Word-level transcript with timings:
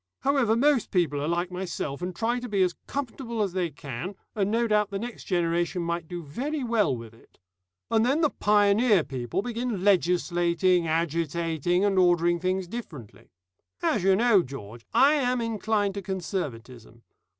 However, 0.21 0.55
most 0.55 0.89
people 0.89 1.21
are 1.21 1.27
like 1.27 1.51
myself, 1.51 2.01
and 2.01 2.15
try 2.15 2.39
to 2.39 2.49
be 2.49 2.63
as 2.63 2.73
comfortable 2.87 3.43
as 3.43 3.53
they 3.53 3.69
can, 3.69 4.15
and 4.33 4.49
no 4.49 4.65
doubt 4.65 4.89
the 4.89 4.97
next 4.97 5.25
generation 5.25 5.83
might 5.83 6.07
do 6.07 6.23
very 6.23 6.63
well 6.63 6.97
with 6.97 7.13
it. 7.13 7.37
And 7.91 8.03
then 8.03 8.21
the 8.21 8.31
pioneer 8.31 9.03
people 9.03 9.43
begin 9.43 9.83
legislating, 9.83 10.87
agitating, 10.87 11.85
and 11.85 11.99
ordering 11.99 12.39
things 12.39 12.67
differently. 12.67 13.29
As 13.83 14.01
you 14.03 14.15
know, 14.15 14.41
George, 14.41 14.87
I 14.91 15.13
am 15.13 15.39
inclined 15.39 15.93
to 15.93 16.01
conservatism. 16.01 17.03